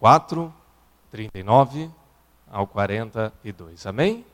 [0.00, 0.50] 4,
[1.10, 1.90] 39
[2.50, 3.84] ao 42.
[3.84, 4.24] Amém?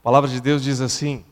[0.00, 1.22] A palavra de Deus diz assim: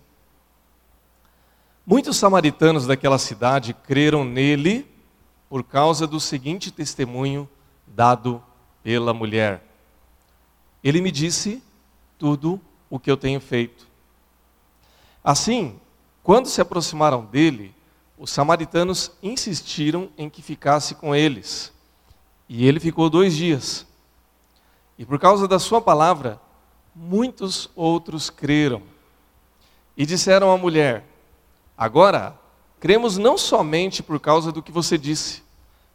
[1.86, 4.86] Muitos samaritanos daquela cidade creram nele
[5.48, 7.48] por causa do seguinte testemunho
[7.86, 8.42] dado
[8.82, 9.64] pela mulher.
[10.84, 11.62] Ele me disse
[12.18, 13.88] tudo o que eu tenho feito.
[15.24, 15.80] Assim,
[16.22, 17.74] quando se aproximaram dele,
[18.18, 21.72] os samaritanos insistiram em que ficasse com eles.
[22.48, 23.86] E ele ficou dois dias.
[24.98, 26.40] E por causa da sua palavra,
[26.94, 28.82] muitos outros creram.
[29.96, 31.04] E disseram à mulher:
[31.76, 32.38] Agora,
[32.78, 35.42] cremos não somente por causa do que você disse,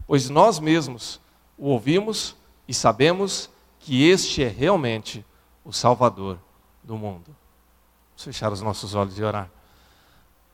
[0.06, 1.20] pois nós mesmos
[1.58, 2.36] o ouvimos
[2.68, 5.26] e sabemos que este é realmente
[5.64, 6.38] o Salvador
[6.84, 7.36] do mundo.
[8.10, 9.50] Vamos fechar os nossos olhos e orar.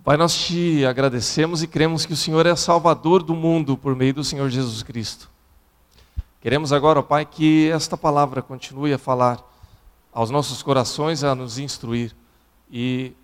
[0.03, 4.13] Pai, nós te agradecemos e cremos que o Senhor é Salvador do mundo por meio
[4.13, 5.32] do Senhor Jesus Cristo.
[6.43, 9.41] Queremos agora, ó Pai, que esta palavra continue a falar
[10.11, 12.13] aos nossos corações, a nos instruir
[12.69, 13.15] e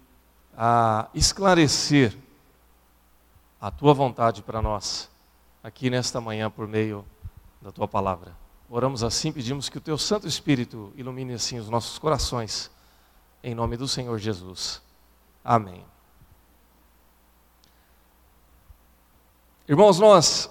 [0.58, 2.18] a esclarecer
[3.60, 5.10] a tua vontade para nós,
[5.62, 7.04] aqui nesta manhã, por meio
[7.62, 8.34] da tua palavra.
[8.70, 12.72] Oramos assim, pedimos que o teu Santo Espírito ilumine assim os nossos corações,
[13.44, 14.82] em nome do Senhor Jesus.
[15.44, 15.84] Amém.
[19.68, 20.50] Irmãos, nós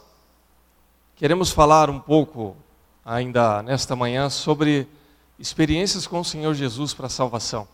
[1.19, 2.57] queremos falar um pouco
[3.05, 4.87] ainda nesta manhã sobre
[5.37, 7.67] experiências com o Senhor Jesus para a salvação.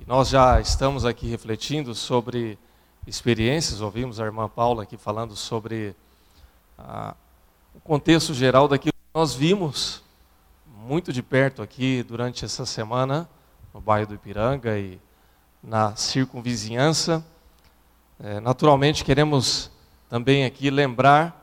[0.00, 2.58] E nós já estamos aqui refletindo sobre
[3.06, 5.94] experiências, ouvimos a irmã Paula aqui falando sobre
[6.76, 7.14] ah,
[7.72, 10.02] o contexto geral daquilo que nós vimos
[10.66, 13.28] muito de perto aqui durante essa semana,
[13.72, 15.00] no bairro do Ipiranga e
[15.62, 17.24] na circunvizinhança.
[18.18, 19.70] É, naturalmente, queremos
[20.10, 21.37] também aqui lembrar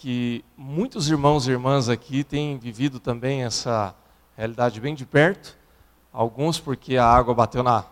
[0.00, 3.92] que muitos irmãos e irmãs aqui têm vivido também essa
[4.36, 5.58] realidade bem de perto.
[6.12, 7.84] Alguns porque a água bateu na,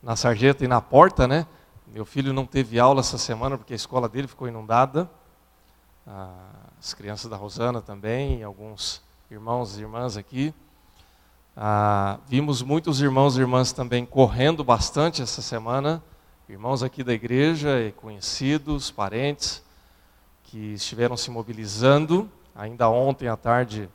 [0.00, 1.44] na sarjeta e na porta, né?
[1.88, 5.10] Meu filho não teve aula essa semana porque a escola dele ficou inundada.
[6.78, 10.54] As crianças da Rosana também, alguns irmãos e irmãs aqui.
[11.56, 16.00] Ah, vimos muitos irmãos e irmãs também correndo bastante essa semana
[16.48, 19.65] irmãos aqui da igreja conhecidos, parentes,
[20.46, 22.30] que estiveram se mobilizando.
[22.54, 23.88] Ainda ontem à tarde,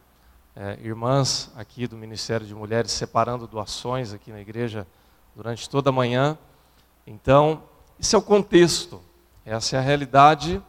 [0.55, 4.85] é, irmãs aqui do Ministério de Mulheres separando doações aqui na igreja
[5.35, 6.37] durante toda a manhã.
[7.07, 7.63] Então,
[7.99, 9.01] esse é o contexto,
[9.45, 10.61] essa é a realidade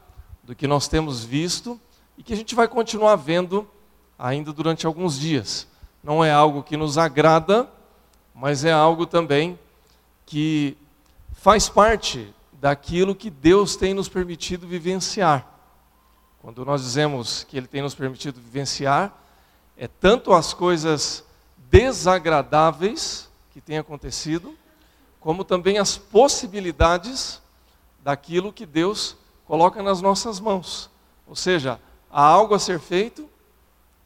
[0.42, 1.80] do que nós temos visto
[2.16, 3.68] e que a gente vai continuar vendo
[4.18, 5.66] ainda durante alguns dias.
[6.02, 7.68] Não é algo que nos agrada,
[8.34, 9.58] mas é algo também
[10.24, 10.76] que
[11.32, 15.51] faz parte daquilo que Deus tem nos permitido vivenciar.
[16.42, 19.16] Quando nós dizemos que Ele tem nos permitido vivenciar,
[19.76, 21.24] é tanto as coisas
[21.70, 24.58] desagradáveis que têm acontecido,
[25.20, 27.40] como também as possibilidades
[28.02, 29.16] daquilo que Deus
[29.46, 30.90] coloca nas nossas mãos.
[31.28, 31.80] Ou seja,
[32.10, 33.30] há algo a ser feito,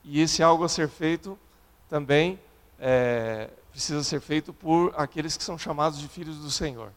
[0.04, 1.38] e esse algo a ser feito
[1.88, 2.38] também
[2.78, 6.92] é, precisa ser feito por aqueles que são chamados de filhos do Senhor.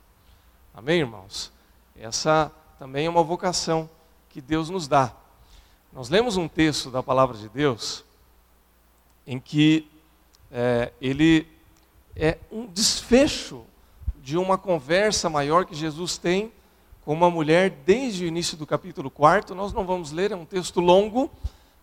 [0.73, 1.50] Amém, irmãos?
[1.95, 3.89] Essa também é uma vocação
[4.29, 5.13] que Deus nos dá.
[5.91, 8.03] Nós lemos um texto da palavra de Deus
[9.25, 9.89] em que
[10.51, 11.47] é, ele
[12.16, 13.63] é um desfecho
[14.22, 16.51] de uma conversa maior que Jesus tem
[17.03, 19.55] com uma mulher desde o início do capítulo 4.
[19.55, 21.29] Nós não vamos ler, é um texto longo,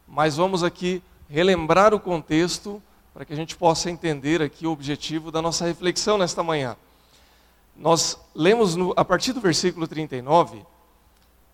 [0.07, 5.31] mas vamos aqui relembrar o contexto para que a gente possa entender aqui o objetivo
[5.31, 6.77] da nossa reflexão nesta manhã
[7.77, 10.65] nós lemos no, a partir do versículo 39,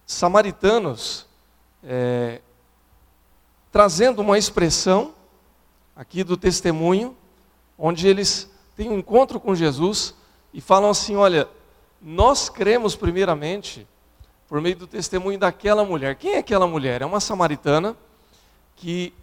[0.06, 1.26] samaritanos
[1.82, 2.40] é,
[3.70, 5.14] trazendo uma expressão
[5.96, 7.16] aqui do testemunho,
[7.78, 10.14] onde eles têm um encontro com Jesus
[10.52, 11.48] e falam assim: olha,
[12.00, 13.86] nós cremos primeiramente
[14.48, 16.16] por meio do testemunho daquela mulher.
[16.16, 17.02] Quem é aquela mulher?
[17.02, 17.96] É uma samaritana
[18.76, 19.14] que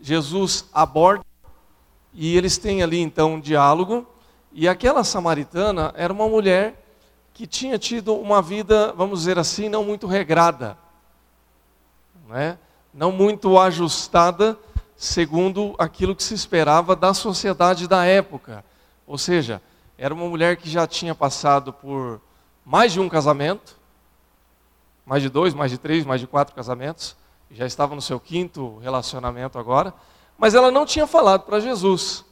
[0.00, 1.24] Jesus aborda
[2.12, 4.06] e eles têm ali então um diálogo.
[4.52, 6.82] E aquela samaritana era uma mulher
[7.32, 10.78] que tinha tido uma vida, vamos dizer assim, não muito regrada,
[12.28, 12.58] né?
[12.92, 14.58] não muito ajustada
[14.96, 18.64] segundo aquilo que se esperava da sociedade da época.
[19.06, 19.60] Ou seja,
[19.98, 22.20] era uma mulher que já tinha passado por
[22.64, 23.76] mais de um casamento,
[25.04, 27.14] mais de dois, mais de três, mais de quatro casamentos,
[27.50, 29.94] já estava no seu quinto relacionamento agora,
[30.36, 32.24] mas ela não tinha falado para Jesus.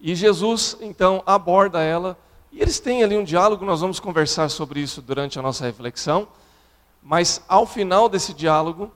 [0.00, 2.16] E Jesus então aborda ela,
[2.52, 6.28] e eles têm ali um diálogo, nós vamos conversar sobre isso durante a nossa reflexão,
[7.02, 8.92] mas ao final desse diálogo,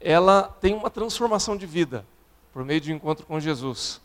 [0.00, 2.04] ela tem uma transformação de vida
[2.52, 4.00] por meio de um encontro com Jesus.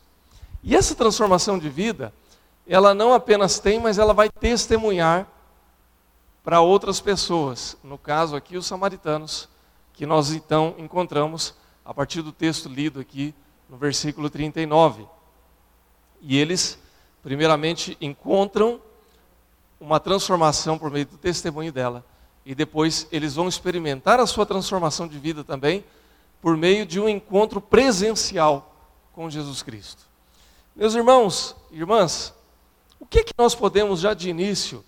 [0.64, 2.14] E essa transformação de vida,
[2.68, 5.28] ela não apenas tem, mas ela vai testemunhar
[6.44, 7.78] para outras pessoas.
[7.84, 9.48] No caso aqui, os samaritanos,
[9.94, 11.54] que nós então encontramos
[11.86, 13.36] a partir do texto lido aqui
[13.70, 15.08] no versículo 39.
[16.22, 16.80] E eles,
[17.22, 18.82] primeiramente, encontram
[19.80, 22.04] uma transformação por meio do testemunho dela,
[22.50, 25.86] e depois eles vão experimentar a sua transformação de vida também
[26.42, 28.76] por meio de um encontro presencial
[29.14, 30.02] com Jesus Cristo.
[30.76, 32.34] Meus irmãos e irmãs,
[33.00, 34.84] o que, é que nós podemos já de início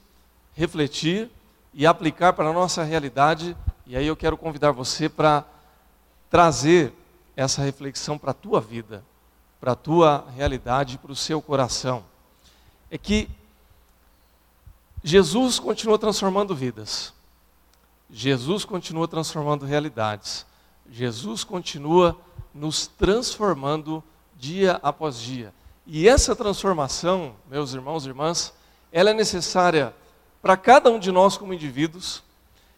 [0.55, 1.29] refletir
[1.71, 3.55] e aplicar para a nossa realidade?
[3.85, 5.45] E aí eu quero convidar você para
[6.31, 6.91] trazer
[7.35, 9.03] essa reflexão para a tua vida,
[9.59, 12.03] para a tua realidade, para o seu coração.
[12.89, 13.29] É que
[15.03, 17.13] Jesus continua transformando vidas.
[18.11, 20.45] Jesus continua transformando realidades.
[20.89, 22.17] Jesus continua
[22.53, 24.03] nos transformando
[24.35, 25.53] dia após dia.
[25.87, 28.53] E essa transformação, meus irmãos e irmãs,
[28.91, 29.95] ela é necessária
[30.41, 32.21] para cada um de nós como indivíduos,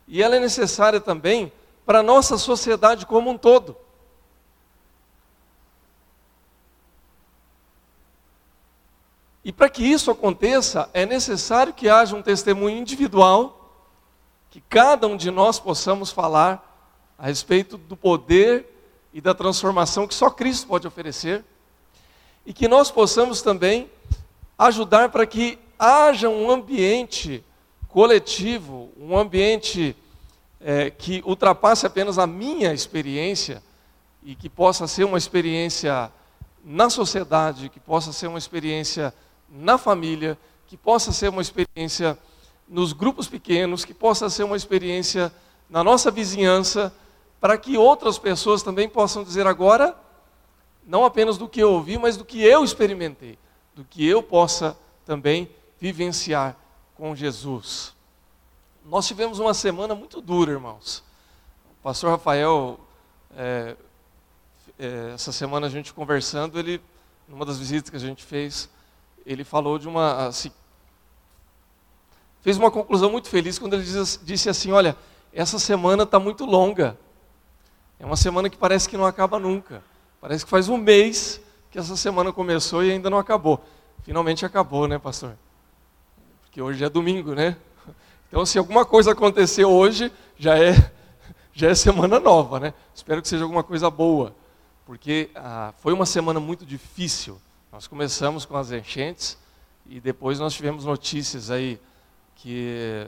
[0.07, 1.51] e ela é necessária também
[1.85, 3.75] para a nossa sociedade como um todo.
[9.43, 13.62] E para que isso aconteça, é necessário que haja um testemunho individual,
[14.53, 18.63] que cada um de nós possamos falar a respeito do poder
[19.11, 21.43] e da transformação que só Cristo pode oferecer,
[22.45, 23.89] e que nós possamos também
[24.55, 27.43] ajudar para que haja um ambiente
[27.87, 29.95] coletivo, um ambiente
[30.61, 33.63] é, que ultrapasse apenas a minha experiência
[34.21, 36.11] e que possa ser uma experiência
[36.63, 39.11] na sociedade, que possa ser uma experiência
[39.49, 42.15] na família, que possa ser uma experiência
[42.67, 45.33] nos grupos pequenos, que possa ser uma experiência
[45.69, 46.93] na nossa vizinhança,
[47.39, 49.97] para que outras pessoas também possam dizer agora,
[50.85, 53.37] não apenas do que eu ouvi, mas do que eu experimentei,
[53.75, 55.49] do que eu possa também
[55.79, 56.55] vivenciar
[56.95, 57.93] com Jesus.
[58.85, 61.03] Nós tivemos uma semana muito dura, irmãos.
[61.71, 62.79] O pastor Rafael,
[63.35, 63.75] é,
[64.77, 66.81] é, essa semana a gente conversando, ele,
[67.27, 68.69] numa das visitas que a gente fez,
[69.25, 70.27] ele falou de uma.
[70.27, 70.51] Assim,
[72.43, 73.83] fez uma conclusão muito feliz quando ele
[74.23, 74.95] disse assim: Olha,
[75.33, 76.95] essa semana está muito longa.
[77.97, 79.81] É uma semana que parece que não acaba nunca.
[80.21, 81.41] Parece que faz um mês
[81.71, 83.63] que essa semana começou e ainda não acabou.
[84.03, 85.35] Finalmente acabou, né, pastor?
[86.43, 87.55] Porque hoje é domingo, né?
[88.27, 90.91] Então, se alguma coisa aconteceu hoje, já é,
[91.53, 92.73] já é semana nova, né?
[92.93, 94.35] Espero que seja alguma coisa boa,
[94.85, 97.39] porque ah, foi uma semana muito difícil.
[97.71, 99.37] Nós começamos com as enchentes
[99.85, 101.79] e depois nós tivemos notícias aí
[102.43, 103.07] que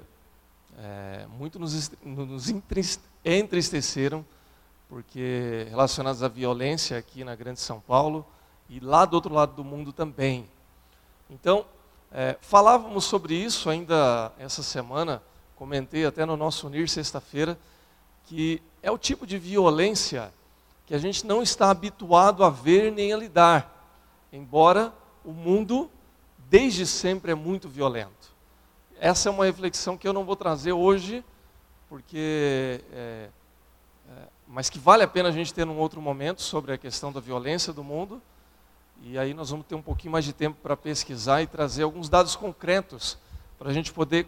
[0.79, 2.45] é, muito nos, nos
[3.25, 4.25] entristeceram,
[4.87, 8.25] porque relacionadas à violência aqui na Grande São Paulo
[8.69, 10.47] e lá do outro lado do mundo também.
[11.29, 11.65] Então,
[12.13, 15.21] é, falávamos sobre isso ainda essa semana,
[15.57, 17.59] comentei até no nosso Unir sexta-feira,
[18.27, 20.33] que é o tipo de violência
[20.85, 23.75] que a gente não está habituado a ver nem a lidar
[24.31, 25.89] embora o mundo
[26.49, 28.14] desde sempre é muito violento.
[28.99, 31.23] Essa é uma reflexão que eu não vou trazer hoje,
[31.89, 33.29] porque é,
[34.09, 37.11] é, mas que vale a pena a gente ter num outro momento sobre a questão
[37.11, 38.21] da violência do mundo.
[39.01, 42.07] E aí nós vamos ter um pouquinho mais de tempo para pesquisar e trazer alguns
[42.07, 43.17] dados concretos
[43.59, 44.27] para a gente poder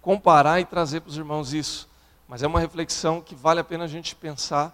[0.00, 1.88] comparar e trazer para os irmãos isso.
[2.28, 4.72] Mas é uma reflexão que vale a pena a gente pensar,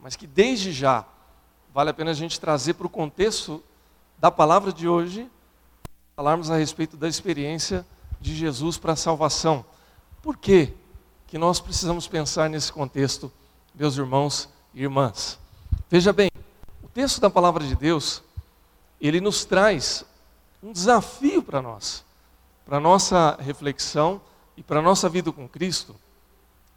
[0.00, 1.04] mas que desde já
[1.72, 3.62] vale a pena a gente trazer para o contexto
[4.18, 5.30] da palavra de hoje,
[6.16, 7.86] falarmos a respeito da experiência
[8.20, 9.64] de Jesus para a salvação.
[10.22, 10.72] Por que
[11.26, 13.30] que nós precisamos pensar nesse contexto,
[13.74, 15.38] meus irmãos e irmãs?
[15.90, 16.30] Veja bem,
[16.82, 18.22] o texto da palavra de Deus,
[19.00, 20.04] ele nos traz
[20.62, 22.04] um desafio para nós,
[22.66, 24.20] para nossa reflexão
[24.56, 25.94] e para nossa vida com Cristo.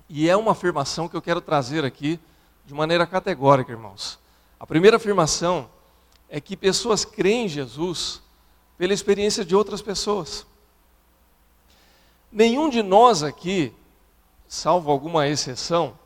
[0.07, 2.19] E é uma afirmação que eu quero trazer aqui
[2.65, 4.19] de maneira categórica, irmãos.
[4.60, 5.69] A primeira afirmação
[6.29, 8.21] é que pessoas creem em Jesus
[8.77, 10.45] pela experiência de outras pessoas.
[12.31, 13.73] Nenhum de nós aqui,
[14.47, 15.97] salvo alguma exceção,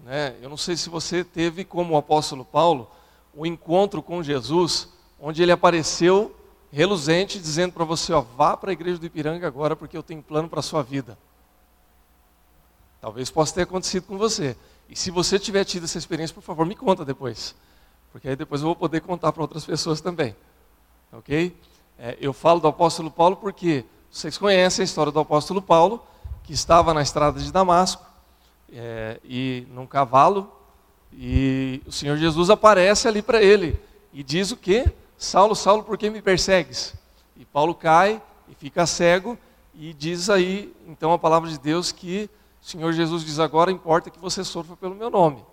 [0.00, 2.90] né, eu não sei se você teve, como o apóstolo Paulo,
[3.34, 4.88] um encontro com Jesus,
[5.20, 6.34] onde ele apareceu
[6.70, 10.22] reluzente, dizendo para você: ó, vá para a igreja do Ipiranga agora, porque eu tenho
[10.22, 11.18] plano para a sua vida.
[13.00, 14.56] Talvez possa ter acontecido com você.
[14.88, 17.54] E se você tiver tido essa experiência, por favor, me conta depois
[18.14, 20.36] porque aí depois eu vou poder contar para outras pessoas também.
[21.10, 21.52] Ok?
[21.98, 26.00] É, eu falo do apóstolo Paulo porque vocês conhecem a história do apóstolo Paulo,
[26.44, 28.06] que estava na estrada de Damasco,
[28.72, 30.52] é, e num cavalo,
[31.12, 33.76] E o Senhor Jesus aparece ali para ele
[34.12, 34.86] e diz o quê?
[35.18, 36.94] Saulo, Saulo, por que me persegues?
[37.36, 39.36] E Paulo cai e fica cego
[39.74, 42.30] e diz aí, então, a palavra de Deus que
[42.62, 45.44] o Senhor Jesus diz agora, importa que você sofra pelo meu nome.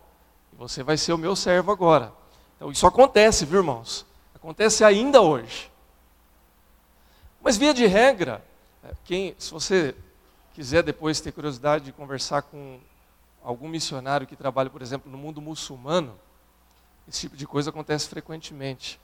[0.53, 2.13] Você vai ser o meu servo agora.
[2.57, 4.05] Então isso acontece, viu, irmãos?
[4.35, 5.71] Acontece ainda hoje.
[7.41, 8.43] Mas via de regra,
[9.05, 9.95] quem, se você
[10.53, 12.79] quiser depois ter curiosidade de conversar com
[13.43, 16.13] algum missionário que trabalha, por exemplo, no mundo muçulmano,
[17.07, 18.99] esse tipo de coisa acontece frequentemente.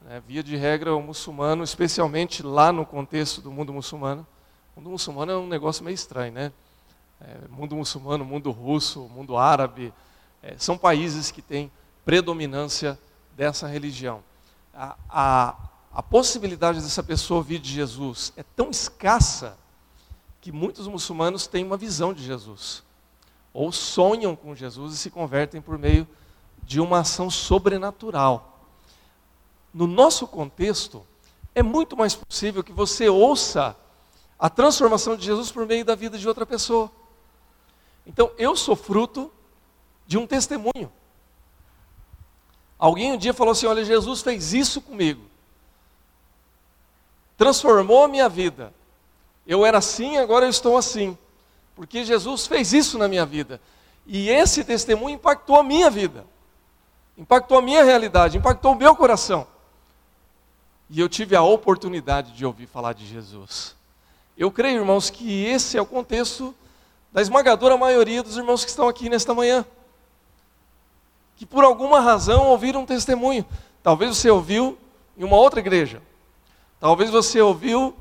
[0.00, 0.22] Né?
[0.26, 4.26] Via de regra, o muçulmano, especialmente lá no contexto do mundo muçulmano,
[4.74, 6.52] o mundo muçulmano é um negócio meio estranho, né?
[7.20, 9.94] É, mundo muçulmano, mundo russo, mundo árabe,
[10.42, 11.70] é, são países que têm
[12.04, 12.98] predominância
[13.36, 14.22] dessa religião.
[14.74, 15.56] A, a,
[15.94, 19.56] a possibilidade dessa pessoa ouvir de Jesus é tão escassa
[20.40, 22.82] que muitos muçulmanos têm uma visão de Jesus,
[23.52, 26.06] ou sonham com Jesus e se convertem por meio
[26.64, 28.68] de uma ação sobrenatural.
[29.72, 31.06] No nosso contexto,
[31.54, 33.76] é muito mais possível que você ouça
[34.36, 36.90] a transformação de Jesus por meio da vida de outra pessoa.
[38.04, 39.30] Então, eu sou fruto
[40.06, 40.92] de um testemunho.
[42.76, 45.22] Alguém um dia falou assim: Olha, Jesus fez isso comigo,
[47.36, 48.72] transformou a minha vida.
[49.46, 51.16] Eu era assim, agora eu estou assim,
[51.74, 53.60] porque Jesus fez isso na minha vida.
[54.06, 56.24] E esse testemunho impactou a minha vida,
[57.16, 59.46] impactou a minha realidade, impactou o meu coração.
[60.88, 63.74] E eu tive a oportunidade de ouvir falar de Jesus.
[64.36, 66.54] Eu creio, irmãos, que esse é o contexto
[67.12, 69.64] da esmagadora maioria dos irmãos que estão aqui nesta manhã
[71.36, 73.44] que por alguma razão ouviram um testemunho.
[73.82, 74.78] Talvez você ouviu
[75.16, 76.00] em uma outra igreja.
[76.84, 77.96] Talvez você ouviu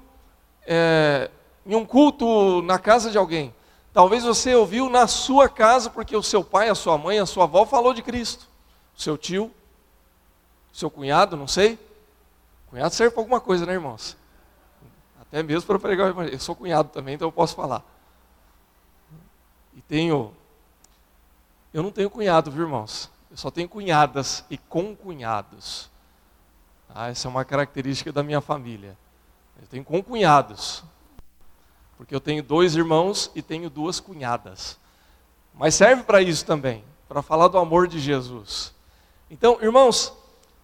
[0.68, 1.32] é,
[1.66, 3.56] em um culto na casa de alguém.
[3.94, 7.46] Talvez você ouviu na sua casa porque o seu pai, a sua mãe, a sua
[7.46, 8.46] avó falou de Cristo.
[8.94, 9.50] O seu tio,
[10.74, 11.80] seu cunhado, não sei.
[12.70, 14.18] Cunhado serve para alguma coisa, né, irmãos?
[15.22, 16.36] Até mesmo para pregar o evangelho.
[16.36, 17.82] Eu sou cunhado também, então eu posso falar.
[19.74, 20.36] E tenho.
[21.74, 23.10] Eu não tenho cunhado, viu, irmãos?
[23.32, 25.90] Eu só tenho cunhadas e concunhados.
[26.96, 28.96] Ah, essa é uma característica da minha família.
[29.60, 30.84] Eu tenho concunhados.
[31.98, 34.78] Porque eu tenho dois irmãos e tenho duas cunhadas.
[35.56, 38.74] Mas serve para isso também, para falar do amor de Jesus.
[39.30, 40.14] Então, irmãos,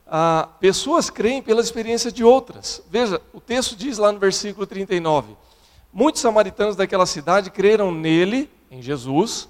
[0.06, 2.84] ah, pessoas creem pela experiência de outras.
[2.92, 5.36] Veja, o texto diz lá no versículo 39:
[5.92, 9.50] Muitos samaritanos daquela cidade creram nele, em Jesus,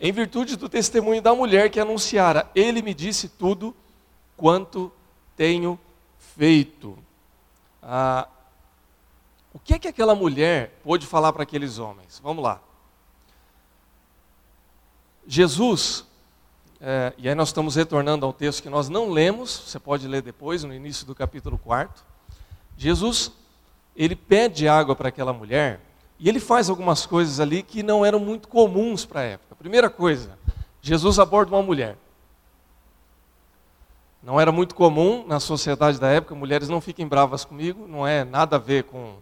[0.00, 3.74] em virtude do testemunho da mulher que anunciara: Ele me disse tudo
[4.36, 4.90] quanto
[5.36, 5.78] tenho
[6.36, 6.98] feito.
[7.82, 8.28] Ah,
[9.52, 12.20] o que é que aquela mulher pôde falar para aqueles homens?
[12.22, 12.60] Vamos lá.
[15.26, 16.04] Jesus,
[16.80, 20.22] é, e aí nós estamos retornando ao texto que nós não lemos, você pode ler
[20.22, 22.04] depois, no início do capítulo 4.
[22.76, 23.32] Jesus,
[23.96, 25.80] ele pede água para aquela mulher,
[26.18, 29.54] e ele faz algumas coisas ali que não eram muito comuns para a época.
[29.54, 30.38] Primeira coisa,
[30.82, 31.96] Jesus aborda uma mulher.
[34.24, 38.24] Não era muito comum na sociedade da época, mulheres não fiquem bravas comigo, não é
[38.24, 39.16] nada a ver com.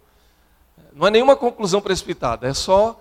[0.93, 2.97] Não é nenhuma conclusão precipitada, é só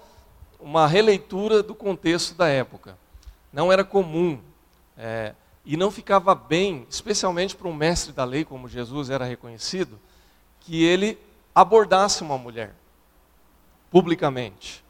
[0.58, 2.98] uma releitura do contexto da época.
[3.52, 4.40] Não era comum.
[4.98, 5.32] É,
[5.64, 9.98] e não ficava bem, especialmente para um mestre da lei, como Jesus era reconhecido,
[10.58, 11.16] que ele
[11.54, 12.74] abordasse uma mulher
[13.92, 14.84] publicamente.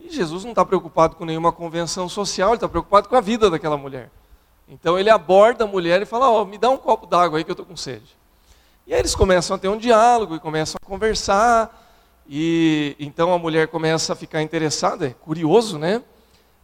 [0.00, 3.50] E Jesus não está preocupado com nenhuma convenção social, ele está preocupado com a vida
[3.50, 4.10] daquela mulher.
[4.68, 7.50] Então ele aborda a mulher e fala: oh, me dá um copo d'água aí que
[7.50, 8.16] eu estou com sede.
[8.86, 11.86] E aí eles começam a ter um diálogo e começam a conversar.
[12.28, 16.02] E então a mulher começa a ficar interessada, é curioso, né?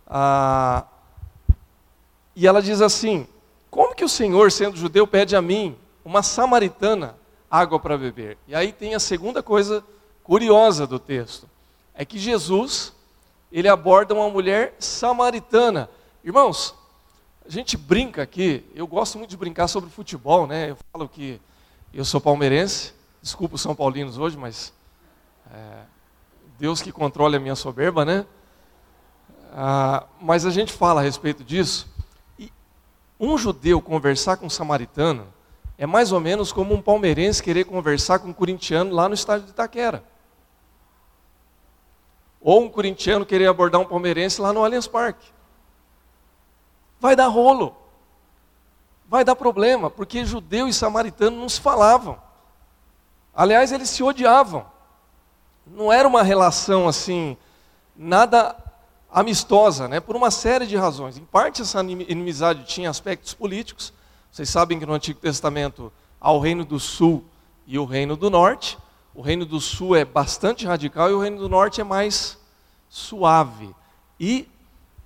[0.06, 0.84] Ah,
[2.36, 3.26] e ela diz assim:
[3.70, 7.16] Como que o Senhor, sendo judeu, pede a mim, uma samaritana,
[7.50, 8.36] água para beber?
[8.46, 9.82] E aí tem a segunda coisa
[10.22, 11.48] curiosa do texto.
[11.94, 12.92] É que Jesus,
[13.50, 15.88] ele aborda uma mulher samaritana.
[16.22, 16.74] Irmãos,
[17.46, 20.70] a gente brinca aqui, eu gosto muito de brincar sobre futebol, né?
[20.70, 21.40] Eu falo que
[21.92, 24.72] eu sou palmeirense, desculpa os São Paulinos hoje, mas
[25.52, 25.82] é,
[26.58, 28.24] Deus que controla a minha soberba, né?
[29.52, 31.86] Ah, mas a gente fala a respeito disso.
[32.38, 32.50] E
[33.20, 35.26] um judeu conversar com um samaritano
[35.76, 39.46] é mais ou menos como um palmeirense querer conversar com um corintiano lá no estádio
[39.46, 40.02] de Itaquera.
[42.40, 45.34] Ou um corintiano querer abordar um palmeirense lá no Allianz Parque.
[47.04, 47.76] Vai dar rolo.
[49.06, 52.18] Vai dar problema, porque judeu e samaritano não se falavam.
[53.34, 54.64] Aliás, eles se odiavam.
[55.66, 57.36] Não era uma relação assim,
[57.94, 58.56] nada
[59.12, 61.18] amistosa, né, por uma série de razões.
[61.18, 63.92] Em parte, essa inimizade tinha aspectos políticos.
[64.32, 67.22] Vocês sabem que no Antigo Testamento há o Reino do Sul
[67.66, 68.78] e o Reino do Norte.
[69.14, 72.38] O Reino do Sul é bastante radical e o Reino do Norte é mais
[72.88, 73.76] suave.
[74.18, 74.48] E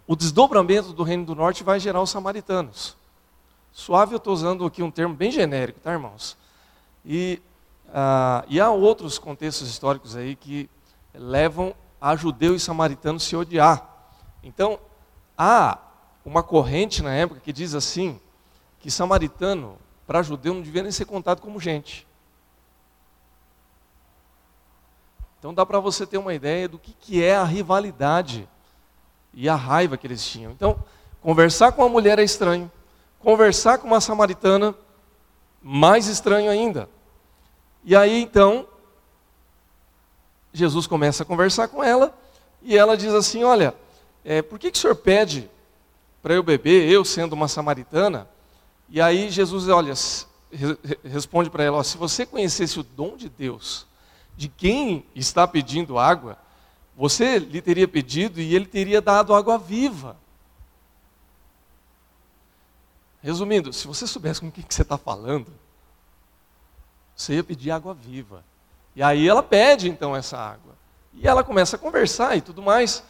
[0.08, 2.96] o desdobramento do Reino do Norte vai gerar os samaritanos.
[3.70, 6.34] Suave, eu estou usando aqui um termo bem genérico, tá, irmãos?
[7.04, 7.42] E,
[7.92, 10.68] ah, e há outros contextos históricos aí que
[11.12, 13.86] levam a judeu e samaritano se odiar.
[14.42, 14.80] Então,
[15.36, 15.76] há
[16.24, 18.18] uma corrente na época que diz assim,
[18.80, 22.06] que samaritano, para judeu, não devia nem ser contado como gente.
[25.38, 28.48] Então dá para você ter uma ideia do que, que é a rivalidade
[29.32, 30.52] e a raiva que eles tinham.
[30.52, 30.78] Então,
[31.20, 32.70] conversar com uma mulher é estranho,
[33.18, 34.74] conversar com uma samaritana,
[35.62, 36.88] mais estranho ainda.
[37.84, 38.66] E aí então,
[40.52, 42.16] Jesus começa a conversar com ela
[42.62, 43.74] e ela diz assim: Olha,
[44.24, 45.48] é, por que, que o senhor pede
[46.22, 48.28] para eu beber, eu sendo uma samaritana?
[48.88, 49.92] E aí Jesus, olha,
[51.04, 53.86] responde para ela: se você conhecesse o dom de Deus,
[54.36, 56.38] de quem está pedindo água,
[56.98, 60.16] você lhe teria pedido e ele teria dado água viva.
[63.22, 65.46] Resumindo, se você soubesse com quem que você está falando,
[67.14, 68.44] você ia pedir água viva.
[68.96, 70.74] E aí ela pede então essa água.
[71.14, 73.04] E ela começa a conversar e tudo mais.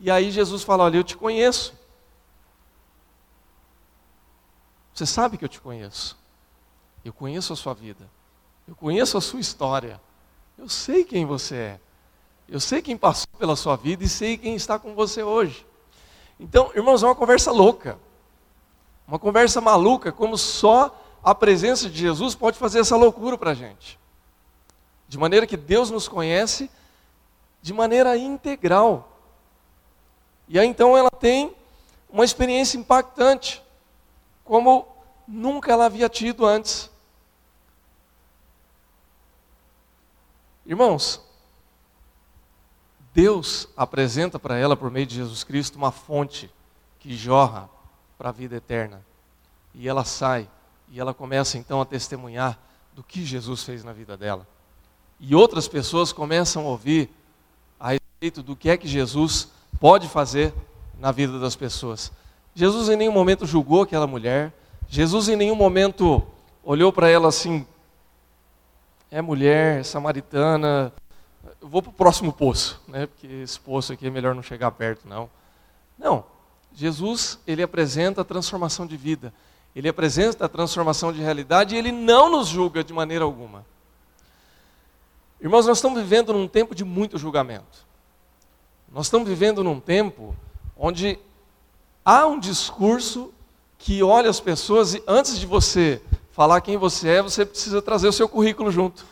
[0.00, 1.78] E aí Jesus fala: Olha, eu te conheço.
[4.92, 6.18] Você sabe que eu te conheço.
[7.04, 8.10] Eu conheço a sua vida.
[8.66, 10.00] Eu conheço a sua história.
[10.56, 11.80] Eu sei quem você é.
[12.48, 15.66] Eu sei quem passou pela sua vida e sei quem está com você hoje.
[16.40, 17.98] Então, irmãos, é uma conversa louca.
[19.06, 23.54] Uma conversa maluca, como só a presença de Jesus pode fazer essa loucura para a
[23.54, 23.98] gente.
[25.06, 26.70] De maneira que Deus nos conhece
[27.60, 29.12] de maneira integral.
[30.48, 31.54] E aí então ela tem
[32.08, 33.62] uma experiência impactante,
[34.42, 34.86] como
[35.26, 36.90] nunca ela havia tido antes.
[40.64, 41.27] Irmãos,
[43.18, 46.48] Deus apresenta para ela, por meio de Jesus Cristo, uma fonte
[47.00, 47.68] que jorra
[48.16, 49.04] para a vida eterna.
[49.74, 50.48] E ela sai
[50.88, 52.56] e ela começa então a testemunhar
[52.94, 54.46] do que Jesus fez na vida dela.
[55.18, 57.10] E outras pessoas começam a ouvir
[57.80, 59.48] a respeito do que é que Jesus
[59.80, 60.54] pode fazer
[60.96, 62.12] na vida das pessoas.
[62.54, 64.52] Jesus em nenhum momento julgou aquela mulher,
[64.88, 66.24] Jesus em nenhum momento
[66.62, 67.66] olhou para ela assim:
[69.10, 70.92] é mulher, é samaritana,
[71.60, 73.06] eu vou para o próximo poço, né?
[73.06, 75.30] porque esse poço aqui é melhor não chegar perto, não.
[75.98, 76.24] Não,
[76.74, 79.32] Jesus, ele apresenta a transformação de vida,
[79.74, 83.64] ele apresenta a transformação de realidade e ele não nos julga de maneira alguma.
[85.40, 87.86] Irmãos, nós estamos vivendo num tempo de muito julgamento.
[88.90, 90.34] Nós estamos vivendo num tempo
[90.76, 91.18] onde
[92.04, 93.32] há um discurso
[93.78, 98.08] que olha as pessoas e antes de você falar quem você é, você precisa trazer
[98.08, 99.04] o seu currículo junto.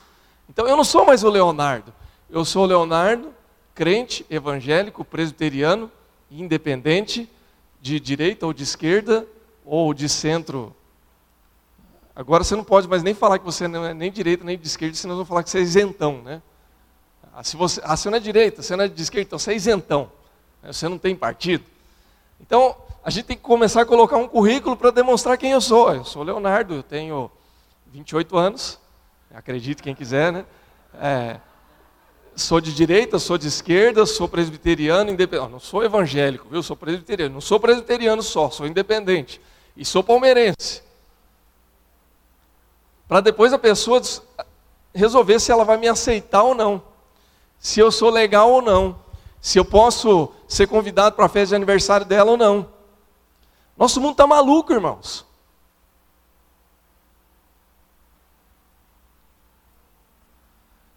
[0.49, 1.92] Então eu não sou mais o Leonardo.
[2.29, 3.33] Eu sou Leonardo,
[3.73, 5.91] crente, evangélico, presbiteriano,
[6.31, 7.31] independente,
[7.81, 9.27] de direita ou de esquerda,
[9.65, 10.75] ou de centro.
[12.17, 14.67] Agora você não pode mais nem falar que você não é nem direita nem de
[14.67, 16.43] esquerda, senão vão falar que você é isentão, né?
[17.33, 19.53] Ah, se você, ah, você não é direita, você não é de esquerda, então você
[19.53, 20.11] é isentão.
[20.62, 20.73] Né?
[20.73, 21.65] Você não tem partido.
[22.41, 25.95] Então, a gente tem que começar a colocar um currículo para demonstrar quem eu sou.
[25.95, 27.31] Eu sou Leonardo, eu tenho
[27.93, 28.81] 28 anos,
[29.33, 30.45] acredite quem quiser, né?
[30.95, 31.39] É,
[32.37, 35.51] sou de direita, sou de esquerda, sou presbiteriano, independente.
[35.51, 36.62] Não sou evangélico, viu?
[36.62, 37.35] Sou presbiteriano.
[37.35, 39.40] Não sou presbiteriano só, sou independente.
[39.75, 40.83] E sou palmeirense.
[43.09, 44.03] Para depois a pessoa
[44.94, 46.83] resolver se ela vai me aceitar ou não.
[47.59, 48.99] Se eu sou legal ou não.
[49.40, 52.68] Se eu posso ser convidado para a festa de aniversário dela ou não.
[53.77, 55.25] Nosso mundo está maluco, irmãos.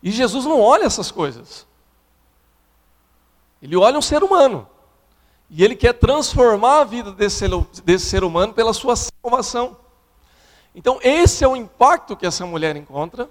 [0.02, 1.68] E Jesus não olha essas coisas.
[3.62, 4.68] Ele olha um ser humano.
[5.50, 7.50] E ele quer transformar a vida desse ser,
[7.84, 9.78] desse ser humano pela sua salvação.
[10.74, 13.30] Então, esse é o impacto que essa mulher encontra.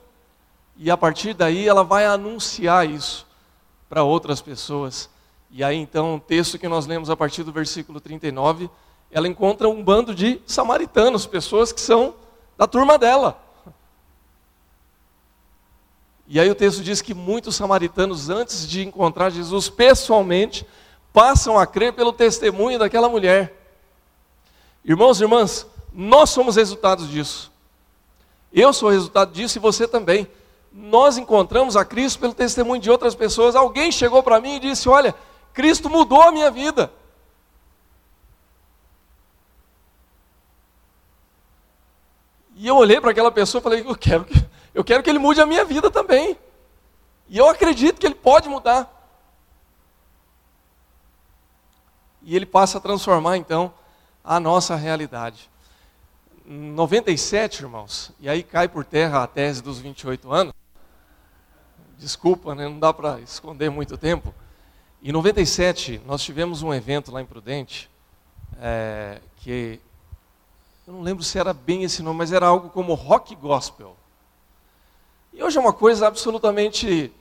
[0.77, 3.27] E a partir daí ela vai anunciar isso
[3.89, 5.09] para outras pessoas.
[5.51, 8.69] E aí então, o texto que nós lemos a partir do versículo 39,
[9.11, 12.15] ela encontra um bando de samaritanos, pessoas que são
[12.57, 13.41] da turma dela.
[16.31, 20.67] E aí o texto diz que muitos samaritanos, antes de encontrar Jesus pessoalmente,
[21.11, 23.55] passam a crer pelo testemunho daquela mulher.
[24.85, 27.51] Irmãos e irmãs, nós somos resultados disso.
[28.53, 30.29] Eu sou resultado disso e você também.
[30.71, 33.57] Nós encontramos a Cristo pelo testemunho de outras pessoas.
[33.57, 35.15] Alguém chegou para mim e disse: Olha,
[35.55, 36.93] Cristo mudou a minha vida.
[42.55, 44.35] E eu olhei para aquela pessoa e falei: Eu quero que
[44.75, 46.39] eu quero que ele mude a minha vida também.
[47.29, 48.95] E eu acredito que ele pode mudar.
[52.23, 53.73] E ele passa a transformar então
[54.23, 55.51] a nossa realidade.
[56.45, 60.55] 97, irmãos, e aí cai por terra a tese dos 28 anos.
[61.99, 62.65] Desculpa, né?
[62.69, 64.35] não dá para esconder muito tempo.
[65.03, 67.91] Em 97, nós tivemos um evento lá em Prudente,
[68.61, 69.81] é, que
[70.87, 73.95] eu não lembro se era bem esse nome, mas era algo como rock gospel.
[75.39, 77.13] E hoje é uma coisa absolutamente,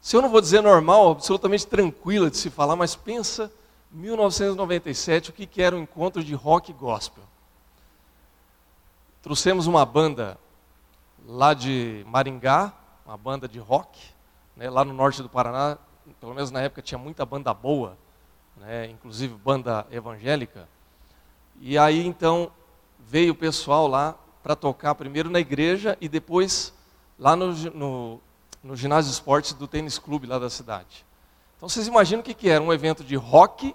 [0.00, 3.52] se eu não vou dizer normal, absolutamente tranquila de se falar, mas pensa
[3.90, 7.22] 1997, o que, que era um encontro de rock gospel.
[9.20, 10.38] Trouxemos uma banda
[11.26, 12.72] lá de Maringá,
[13.04, 14.00] uma banda de rock,
[14.56, 15.76] né, lá no norte do Paraná,
[16.18, 17.98] pelo menos na época tinha muita banda boa,
[18.56, 20.66] né, inclusive banda evangélica.
[21.60, 22.50] E aí então
[22.98, 26.72] veio o pessoal lá para tocar primeiro na igreja e depois
[27.18, 28.20] lá no, no,
[28.62, 31.04] no ginásio de esportes do tênis clube lá da cidade.
[31.56, 32.62] Então vocês imaginam o que, que era?
[32.62, 33.74] Um evento de rock,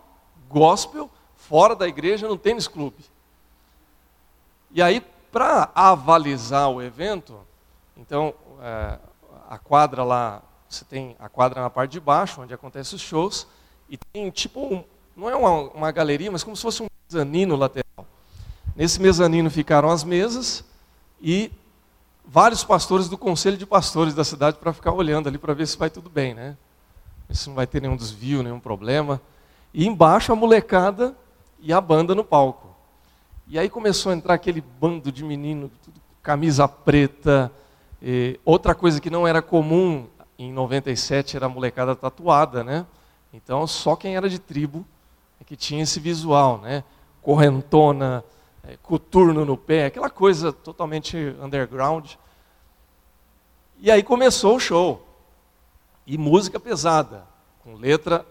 [0.50, 3.04] gospel, fora da igreja, no tênis clube.
[4.72, 5.02] E aí,
[5.32, 7.38] para avalizar o evento,
[7.98, 8.98] então é,
[9.50, 13.46] a quadra lá, você tem a quadra na parte de baixo, onde acontecem os shows,
[13.90, 14.84] e tem tipo, um,
[15.16, 18.08] não é uma, uma galeria, mas como se fosse um mezanino lateral.
[18.76, 20.64] Nesse mezanino ficaram as mesas
[21.22, 21.52] e
[22.26, 25.78] vários pastores do conselho de pastores da cidade para ficar olhando ali para ver se
[25.78, 26.58] vai tudo bem, né?
[27.30, 29.22] Se não vai ter nenhum desvio, nenhum problema.
[29.74, 31.16] E embaixo a molecada
[31.60, 32.76] e a banda no palco.
[33.48, 35.72] E aí começou a entrar aquele bando de menino,
[36.22, 37.52] camisa preta.
[38.46, 40.08] outra coisa que não era comum
[40.38, 42.86] em 97 era a molecada tatuada, né?
[43.34, 44.86] Então só quem era de tribo
[45.42, 46.84] é que tinha esse visual, né?
[47.22, 48.24] Correntona,
[48.64, 52.14] é, coturno no pé, aquela coisa totalmente underground.
[53.78, 55.08] E aí começou o show.
[56.08, 57.26] E música pesada,
[57.64, 58.26] com letra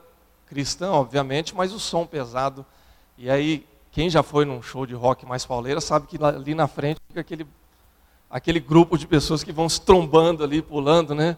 [0.46, 2.64] cristã, obviamente, mas o som pesado.
[3.16, 6.66] E aí, quem já foi num show de rock mais pauleira sabe que ali na
[6.66, 7.46] frente fica aquele,
[8.30, 11.36] aquele grupo de pessoas que vão se trombando ali, pulando, né?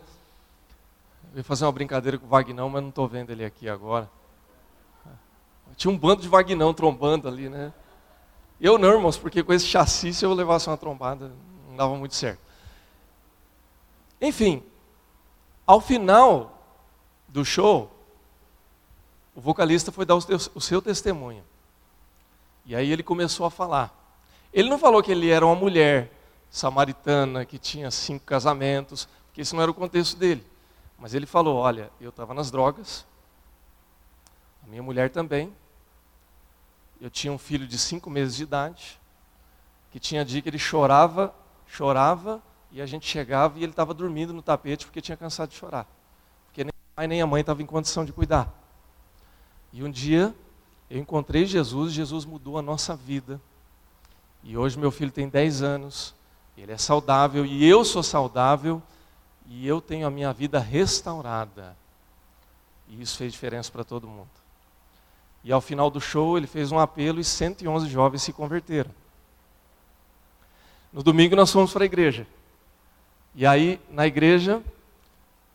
[1.32, 4.08] Eu ia fazer uma brincadeira com o Vagnão, mas não estou vendo ele aqui agora.
[5.76, 7.72] Tinha um bando de Vagnão trombando ali, né?
[8.60, 11.32] Eu não, irmãos, porque com esse chassi, se eu levasse uma trombada,
[11.68, 12.40] não dava muito certo.
[14.20, 14.62] Enfim,
[15.66, 16.62] ao final
[17.28, 17.90] do show,
[19.34, 21.44] o vocalista foi dar o seu testemunho.
[22.64, 23.92] E aí ele começou a falar.
[24.52, 26.10] Ele não falou que ele era uma mulher
[26.48, 30.46] samaritana, que tinha cinco casamentos, porque esse não era o contexto dele.
[30.96, 33.04] Mas ele falou: Olha, eu estava nas drogas,
[34.62, 35.52] a minha mulher também,
[37.00, 39.00] eu tinha um filho de cinco meses de idade,
[39.90, 41.34] que tinha dia que ele chorava,
[41.66, 45.56] chorava, e a gente chegava e ele estava dormindo no tapete porque tinha cansado de
[45.56, 45.86] chorar.
[46.46, 48.52] Porque nem o pai nem a mãe estavam em condição de cuidar.
[49.72, 50.34] E um dia
[50.90, 53.40] eu encontrei Jesus, Jesus mudou a nossa vida.
[54.42, 56.14] E hoje meu filho tem 10 anos,
[56.56, 58.82] ele é saudável e eu sou saudável
[59.46, 61.76] e eu tenho a minha vida restaurada.
[62.88, 64.43] E isso fez diferença para todo mundo.
[65.44, 68.90] E ao final do show ele fez um apelo e 111 jovens se converteram.
[70.90, 72.26] No domingo nós fomos para a igreja.
[73.34, 74.62] E aí, na igreja,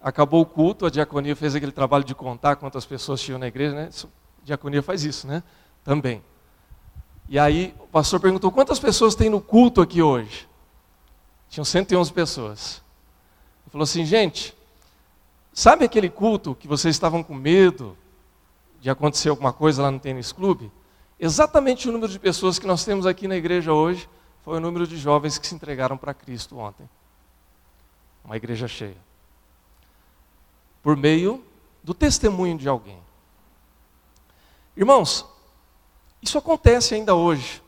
[0.01, 3.73] acabou o culto, a diaconia fez aquele trabalho de contar quantas pessoas tinham na igreja,
[3.73, 3.89] né?
[3.93, 5.41] A diaconia faz isso, né?
[5.83, 6.21] Também.
[7.27, 10.47] E aí o pastor perguntou: quantas pessoas tem no culto aqui hoje?
[11.49, 12.83] Tinham 111 pessoas.
[13.63, 14.53] Ele falou assim: gente,
[15.53, 17.97] sabe aquele culto que vocês estavam com medo,
[18.79, 20.71] de acontecer alguma coisa lá no tênis clube,
[21.19, 24.09] exatamente o número de pessoas que nós temos aqui na igreja hoje
[24.41, 26.89] foi o número de jovens que se entregaram para Cristo ontem.
[28.23, 28.97] Uma igreja cheia.
[30.81, 31.43] Por meio
[31.83, 32.99] do testemunho de alguém.
[34.75, 35.25] Irmãos,
[36.21, 37.61] isso acontece ainda hoje.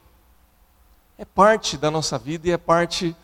[1.17, 3.15] É parte da nossa vida e é parte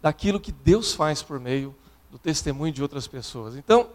[0.00, 1.74] daquilo que Deus faz por meio
[2.10, 3.56] do testemunho de outras pessoas.
[3.56, 3.88] Então,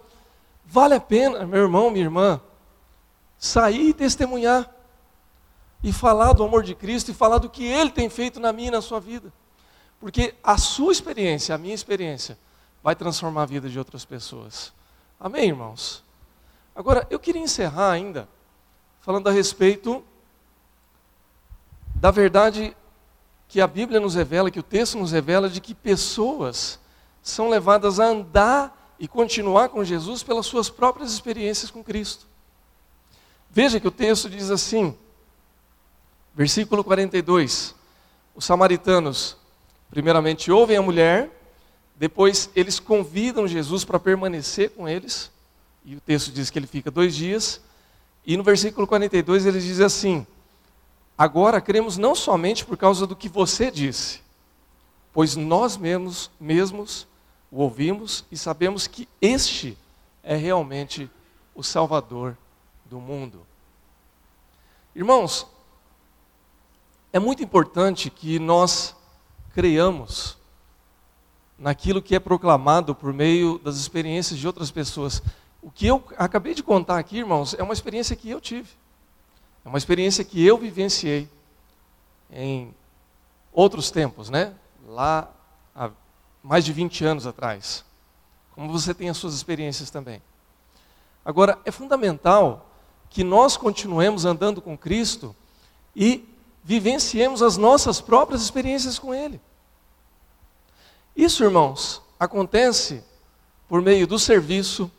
[0.66, 2.42] vale a pena, meu irmão, minha irmã,
[3.38, 4.70] sair e testemunhar,
[5.84, 8.70] e falar do amor de Cristo, e falar do que Ele tem feito na minha
[8.70, 9.32] e na sua vida.
[10.00, 12.38] Porque a sua experiência, a minha experiência,
[12.84, 14.74] vai transformar a vida de outras pessoas.
[15.20, 16.04] Amém, irmãos?
[16.76, 18.30] Agora, eu queria encerrar ainda
[19.02, 20.04] falando a respeito
[21.96, 22.76] da verdade
[23.48, 26.80] que a Bíblia nos revela, que o texto nos revela, de que pessoas
[27.24, 32.27] são levadas a andar e continuar com Jesus pelas suas próprias experiências com Cristo.
[33.58, 34.96] Veja que o texto diz assim,
[36.36, 37.74] versículo 42:
[38.36, 39.36] Os samaritanos
[39.90, 41.32] primeiramente ouvem a mulher,
[41.96, 45.32] depois eles convidam Jesus para permanecer com eles,
[45.84, 47.60] e o texto diz que ele fica dois dias,
[48.24, 50.28] e no versículo 42 ele diz assim:
[51.18, 54.22] Agora cremos não somente por causa do que você disse,
[55.12, 57.08] pois nós mesmos, mesmos
[57.52, 59.76] o ouvimos e sabemos que este
[60.22, 61.10] é realmente
[61.56, 62.38] o Salvador
[62.90, 63.46] do mundo.
[64.96, 65.46] Irmãos,
[67.12, 68.96] é muito importante que nós
[69.54, 70.38] creiamos
[71.58, 75.22] naquilo que é proclamado por meio das experiências de outras pessoas.
[75.62, 78.70] O que eu acabei de contar aqui, irmãos, é uma experiência que eu tive.
[79.66, 81.28] É uma experiência que eu vivenciei
[82.32, 82.74] em
[83.52, 84.54] outros tempos, né?
[84.88, 85.30] Lá
[85.76, 85.90] há
[86.44, 87.84] mais de 20 anos atrás.
[88.54, 90.22] Como você tem as suas experiências também.
[91.26, 92.67] Agora, é fundamental
[93.10, 95.36] que nós continuemos andando com Cristo
[95.96, 96.28] e
[96.64, 99.40] vivenciemos as nossas próprias experiências com Ele.
[101.16, 103.04] Isso, irmãos, acontece
[103.68, 104.92] por meio do serviço,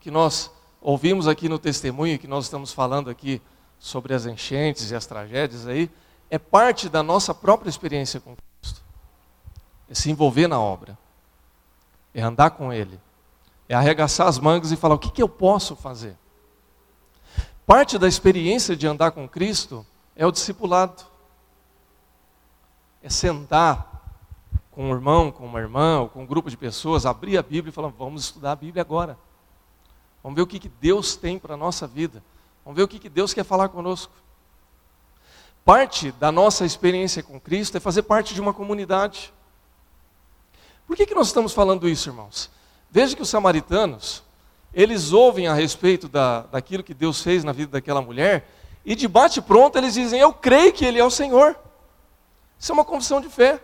[0.00, 3.40] que nós ouvimos aqui no testemunho, que nós estamos falando aqui
[3.78, 5.90] sobre as enchentes e as tragédias aí,
[6.30, 8.82] é parte da nossa própria experiência com Cristo.
[9.88, 10.98] É se envolver na obra,
[12.12, 12.98] é andar com Ele,
[13.68, 16.16] é arregaçar as mangas e falar: o que, que eu posso fazer?
[17.66, 21.02] Parte da experiência de andar com Cristo é o discipulado,
[23.02, 23.94] é sentar
[24.70, 27.70] com um irmão, com uma irmã, ou com um grupo de pessoas, abrir a Bíblia
[27.70, 29.16] e falar: vamos estudar a Bíblia agora.
[30.22, 32.22] Vamos ver o que, que Deus tem para a nossa vida.
[32.64, 34.12] Vamos ver o que, que Deus quer falar conosco.
[35.64, 39.32] Parte da nossa experiência com Cristo é fazer parte de uma comunidade.
[40.86, 42.50] Por que, que nós estamos falando isso, irmãos?
[42.90, 44.23] Veja que os samaritanos,
[44.74, 48.48] eles ouvem a respeito da, daquilo que Deus fez na vida daquela mulher,
[48.84, 51.56] e de bate pronto eles dizem: Eu creio que Ele é o Senhor.
[52.58, 53.60] Isso é uma confissão de fé.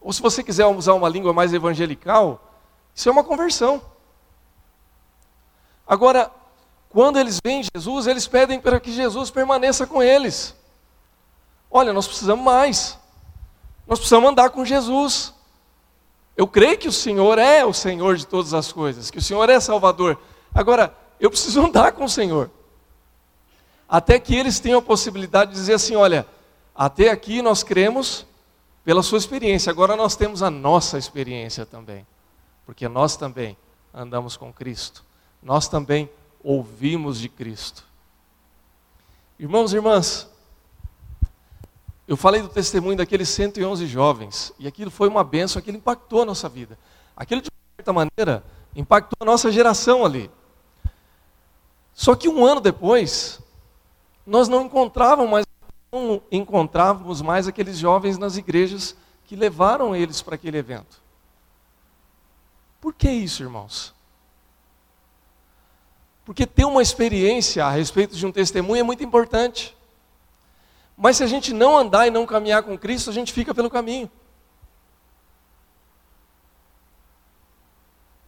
[0.00, 2.52] Ou se você quiser usar uma língua mais evangelical,
[2.94, 3.80] isso é uma conversão.
[5.86, 6.30] Agora,
[6.88, 10.54] quando eles veem Jesus, eles pedem para que Jesus permaneça com eles.
[11.70, 12.98] Olha, nós precisamos mais.
[13.86, 15.32] Nós precisamos andar com Jesus.
[16.36, 19.48] Eu creio que o Senhor é o Senhor de todas as coisas, que o Senhor
[19.48, 20.18] é Salvador.
[20.54, 22.50] Agora, eu preciso andar com o Senhor.
[23.88, 26.26] Até que eles tenham a possibilidade de dizer assim: olha,
[26.74, 28.26] até aqui nós cremos
[28.84, 32.06] pela sua experiência, agora nós temos a nossa experiência também
[32.64, 33.56] porque nós também
[33.92, 35.04] andamos com Cristo,
[35.42, 36.08] nós também
[36.42, 37.84] ouvimos de Cristo.
[39.38, 40.28] Irmãos e irmãs,
[42.06, 46.24] eu falei do testemunho daqueles 111 jovens, e aquilo foi uma benção, aquilo impactou a
[46.24, 46.78] nossa vida.
[47.16, 50.30] Aquilo, de certa maneira, impactou a nossa geração ali.
[51.94, 53.40] Só que um ano depois,
[54.26, 55.46] nós não encontrávamos mais,
[55.92, 61.00] não encontrávamos mais aqueles jovens nas igrejas que levaram eles para aquele evento.
[62.80, 63.94] Por que isso, irmãos?
[66.24, 69.76] Porque ter uma experiência a respeito de um testemunho é muito importante.
[70.96, 73.70] Mas se a gente não andar e não caminhar com Cristo, a gente fica pelo
[73.70, 74.10] caminho.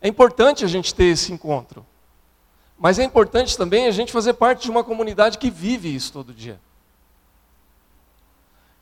[0.00, 1.85] É importante a gente ter esse encontro.
[2.79, 6.35] Mas é importante também a gente fazer parte de uma comunidade que vive isso todo
[6.35, 6.61] dia.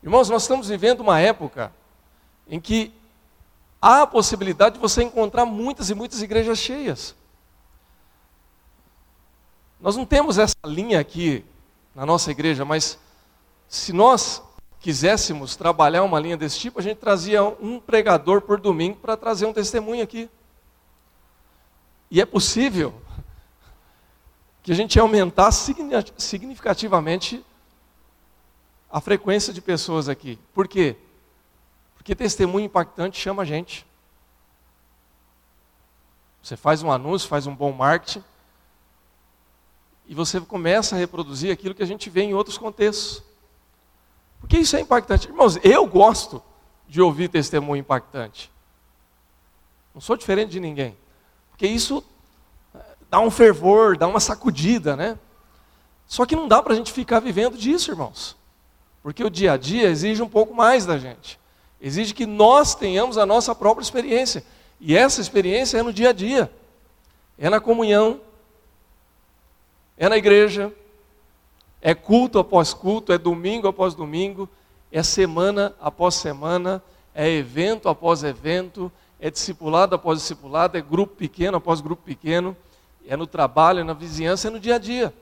[0.02, 1.72] Irmãos, nós estamos vivendo uma época
[2.48, 2.92] em que
[3.80, 7.14] há a possibilidade de você encontrar muitas e muitas igrejas cheias.
[9.80, 11.44] Nós não temos essa linha aqui
[11.94, 12.98] na nossa igreja, mas
[13.72, 14.42] se nós
[14.80, 19.46] quiséssemos trabalhar uma linha desse tipo, a gente trazia um pregador por domingo para trazer
[19.46, 20.28] um testemunho aqui.
[22.10, 22.92] E é possível
[24.62, 25.74] que a gente aumentasse
[26.18, 27.42] significativamente
[28.90, 30.38] a frequência de pessoas aqui.
[30.52, 30.94] Por quê?
[31.94, 33.86] Porque testemunho impactante chama a gente.
[36.42, 38.22] Você faz um anúncio, faz um bom marketing,
[40.06, 43.31] e você começa a reproduzir aquilo que a gente vê em outros contextos.
[44.42, 45.28] Porque isso é impactante.
[45.28, 46.42] Irmãos, eu gosto
[46.86, 48.52] de ouvir testemunho impactante.
[49.94, 50.96] Não sou diferente de ninguém.
[51.50, 52.04] Porque isso
[52.74, 52.78] eh,
[53.08, 55.18] dá um fervor, dá uma sacudida, né?
[56.06, 58.36] Só que não dá para a gente ficar vivendo disso, irmãos.
[59.02, 61.40] Porque o dia a dia exige um pouco mais da gente.
[61.80, 64.44] Exige que nós tenhamos a nossa própria experiência.
[64.78, 66.52] E essa experiência é no dia a dia.
[67.38, 68.20] É na comunhão,
[69.96, 70.72] é na igreja,
[71.82, 74.48] é culto após culto, é domingo após domingo,
[74.92, 76.80] é semana após semana,
[77.12, 82.56] é evento após evento, é discipulado após discipulado, é grupo pequeno após grupo pequeno,
[83.04, 85.12] é no trabalho, é na vizinhança, é no dia a dia.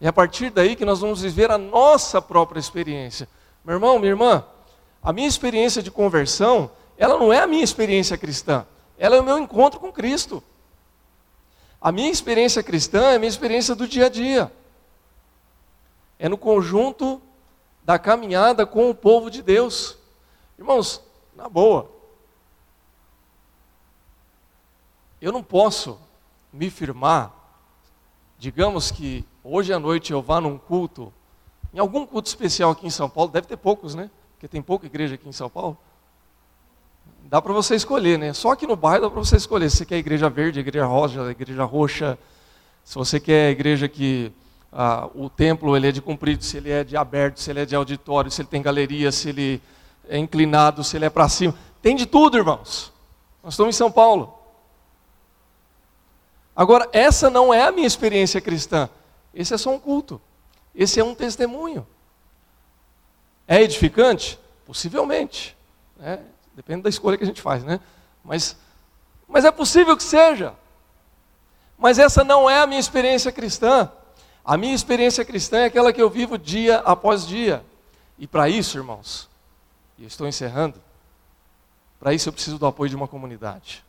[0.00, 3.28] É a partir daí que nós vamos viver a nossa própria experiência.
[3.64, 4.44] Meu irmão, minha irmã,
[5.02, 8.64] a minha experiência de conversão, ela não é a minha experiência cristã,
[8.96, 10.40] ela é o meu encontro com Cristo.
[11.80, 14.52] A minha experiência cristã é a minha experiência do dia a dia.
[16.18, 17.20] É no conjunto
[17.84, 19.96] da caminhada com o povo de Deus.
[20.58, 21.02] Irmãos,
[21.34, 21.90] na boa,
[25.20, 25.98] eu não posso
[26.52, 27.32] me firmar,
[28.38, 31.12] digamos que hoje à noite eu vá num culto,
[31.72, 34.10] em algum culto especial aqui em São Paulo, deve ter poucos, né?
[34.32, 35.76] Porque tem pouca igreja aqui em São Paulo.
[37.24, 38.32] Dá para você escolher, né?
[38.32, 41.30] Só aqui no bairro dá para você escolher se você quer igreja verde, igreja rosa,
[41.30, 42.18] igreja roxa,
[42.84, 44.32] se você quer igreja que
[44.72, 47.66] ah, o templo ele é de comprido, se ele é de aberto, se ele é
[47.66, 49.62] de auditório, se ele tem galeria, se ele
[50.08, 51.54] é inclinado, se ele é para cima.
[51.80, 52.92] Tem de tudo, irmãos.
[53.42, 54.38] Nós estamos em São Paulo.
[56.54, 58.90] Agora, essa não é a minha experiência cristã.
[59.32, 60.20] Esse é só um culto.
[60.74, 61.86] Esse é um testemunho.
[63.46, 64.38] É edificante?
[64.66, 65.56] Possivelmente.
[65.96, 66.20] Né?
[66.54, 67.80] Depende da escolha que a gente faz, né?
[68.24, 68.56] Mas,
[69.26, 70.54] mas é possível que seja.
[71.78, 73.90] Mas essa não é a minha experiência cristã.
[74.48, 77.62] A minha experiência cristã é aquela que eu vivo dia após dia.
[78.18, 79.28] E para isso, irmãos,
[79.98, 80.80] e eu estou encerrando,
[82.00, 83.84] para isso eu preciso do apoio de uma comunidade.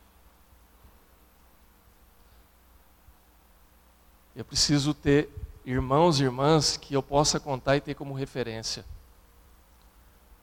[4.36, 5.30] Eu preciso ter
[5.64, 8.84] irmãos e irmãs que eu possa contar e ter como referência.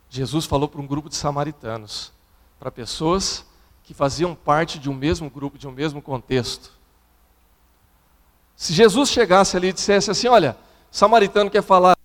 [0.09, 2.11] Jesus falou para um grupo de samaritanos,
[2.59, 3.45] para pessoas
[3.83, 6.76] que faziam parte de um mesmo grupo, de um mesmo contexto.
[8.57, 10.57] Se Jesus chegasse ali e dissesse assim: Olha,
[10.91, 11.95] samaritano quer falar,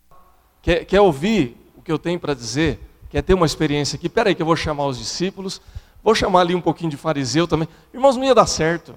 [0.60, 2.78] quer, quer ouvir o que eu tenho para dizer,
[3.10, 5.60] quer ter uma experiência aqui, peraí que eu vou chamar os discípulos,
[6.04, 7.66] vou chamar ali um pouquinho de fariseu também.
[7.92, 8.94] Irmãos, não ia dar certo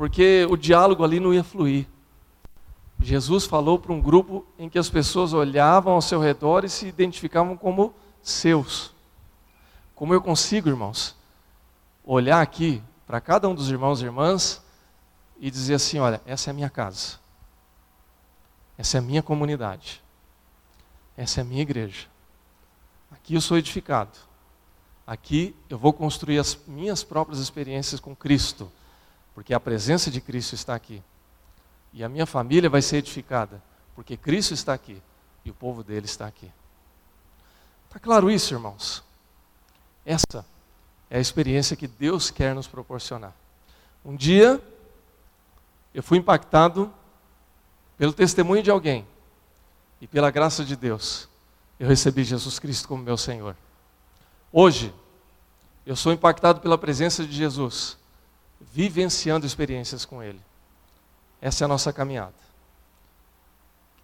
[0.00, 1.86] porque o diálogo ali não ia fluir.
[2.98, 6.86] Jesus falou para um grupo em que as pessoas olhavam ao seu redor e se
[6.86, 8.94] identificavam como seus.
[9.94, 11.14] Como eu consigo, irmãos,
[12.02, 14.62] olhar aqui para cada um dos irmãos e irmãs
[15.40, 17.18] e dizer assim: olha, essa é a minha casa,
[18.78, 20.00] essa é a minha comunidade,
[21.16, 22.06] essa é a minha igreja.
[23.10, 24.16] Aqui eu sou edificado,
[25.04, 28.70] aqui eu vou construir as minhas próprias experiências com Cristo
[29.34, 31.02] porque a presença de Cristo está aqui.
[31.92, 33.62] E a minha família vai ser edificada,
[33.94, 35.00] porque Cristo está aqui
[35.44, 36.50] e o povo dele está aqui.
[37.86, 39.02] Está claro isso, irmãos?
[40.04, 40.44] Essa
[41.08, 43.34] é a experiência que Deus quer nos proporcionar.
[44.04, 44.62] Um dia,
[45.94, 46.92] eu fui impactado
[47.98, 49.06] pelo testemunho de alguém,
[50.00, 51.28] e pela graça de Deus,
[51.78, 53.54] eu recebi Jesus Cristo como meu Senhor.
[54.50, 54.94] Hoje,
[55.84, 57.98] eu sou impactado pela presença de Jesus
[58.72, 60.40] vivenciando experiências com Ele.
[61.40, 62.34] Essa é a nossa caminhada.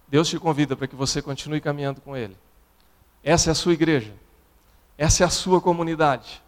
[0.07, 2.37] Deus te convida para que você continue caminhando com Ele.
[3.23, 4.13] Essa é a sua igreja.
[4.97, 6.41] Essa é a sua comunidade.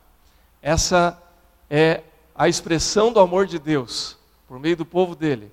[0.62, 1.22] Essa
[1.70, 2.04] é
[2.36, 4.19] a expressão do amor de Deus
[4.50, 5.50] por meio do povo dele,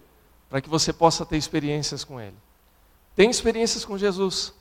[0.50, 2.36] para que você possa ter experiências com Ele.
[3.14, 4.52] Tenha experiências com Jesus.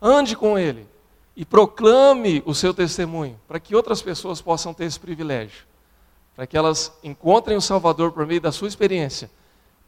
[0.00, 0.86] Ande com Ele
[1.36, 5.68] e proclame o seu testemunho, para que outras pessoas possam ter esse privilégio
[6.38, 9.28] para que elas encontrem o Salvador por meio da sua experiência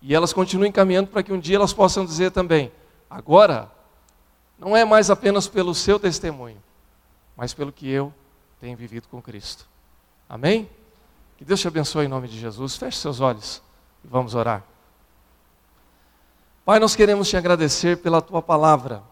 [0.03, 2.73] e elas continuem caminhando para que um dia elas possam dizer também:
[3.09, 3.71] agora,
[4.59, 6.61] não é mais apenas pelo seu testemunho,
[7.37, 8.13] mas pelo que eu
[8.61, 9.65] tenho vivido com Cristo.
[10.29, 10.69] Amém?
[11.41, 12.77] Que Deus te abençoe em nome de Jesus.
[12.77, 13.63] Feche seus olhos
[14.05, 14.63] e vamos orar.
[16.67, 19.03] Pai, nós queremos te agradecer pela tua palavra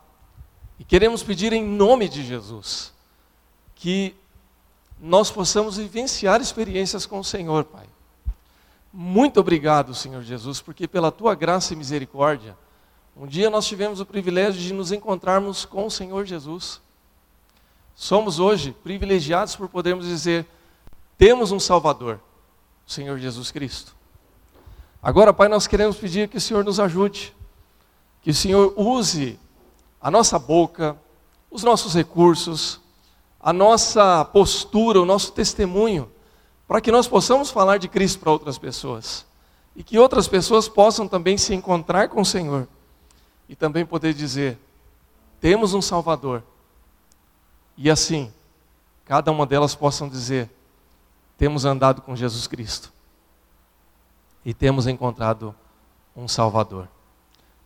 [0.78, 2.92] e queremos pedir em nome de Jesus
[3.74, 4.14] que
[5.00, 7.86] nós possamos vivenciar experiências com o Senhor, Pai.
[8.92, 12.54] Muito obrigado, Senhor Jesus, porque pela tua graça e misericórdia,
[13.16, 16.82] um dia nós tivemos o privilégio de nos encontrarmos com o Senhor Jesus.
[17.94, 20.46] Somos hoje privilegiados por podermos dizer:
[21.18, 22.20] temos um Salvador,
[22.86, 23.94] o Senhor Jesus Cristo.
[25.02, 27.34] Agora, Pai, nós queremos pedir que o Senhor nos ajude,
[28.22, 29.38] que o Senhor use
[30.00, 30.96] a nossa boca,
[31.50, 32.80] os nossos recursos,
[33.40, 36.10] a nossa postura, o nosso testemunho,
[36.66, 39.26] para que nós possamos falar de Cristo para outras pessoas.
[39.74, 42.68] E que outras pessoas possam também se encontrar com o Senhor
[43.48, 44.58] e também poder dizer:
[45.40, 46.42] temos um Salvador.
[47.76, 48.32] E assim,
[49.04, 50.50] cada uma delas possam dizer:
[51.38, 52.92] temos andado com Jesus Cristo
[54.44, 55.54] e temos encontrado
[56.14, 56.86] um Salvador.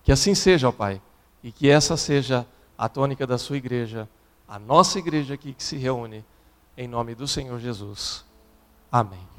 [0.04, 1.02] Que assim seja, ó Pai,
[1.42, 2.46] e que essa seja
[2.78, 4.08] a tônica da sua igreja
[4.52, 6.22] a nossa igreja aqui que se reúne
[6.76, 8.22] em nome do Senhor Jesus.
[8.90, 9.31] Amém.